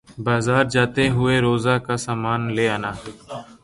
بازار 0.17 0.63
جاتے 0.65 1.03
ہوئے 1.09 1.35
روزہ 1.41 1.75
کا 1.85 1.95
سامان 1.97 2.41
لے 2.55 2.67
آنا 2.69 2.91